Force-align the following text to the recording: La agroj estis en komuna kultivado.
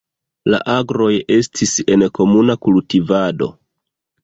La 0.53 0.59
agroj 0.75 1.09
estis 1.35 1.75
en 1.97 2.07
komuna 2.21 2.57
kultivado. 2.69 3.53